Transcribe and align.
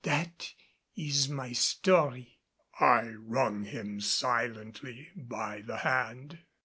That 0.03 0.55
is 0.95 1.29
my 1.29 1.51
story." 1.51 2.39
I 2.79 3.01
wrung 3.09 3.65
him 3.65 3.99
silently 4.01 5.09
by 5.15 5.61
the 5.61 5.77
hand. 5.77 6.39